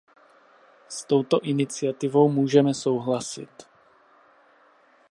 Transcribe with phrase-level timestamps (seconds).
[0.89, 3.67] S touto iniciativou můžeme souhlasit.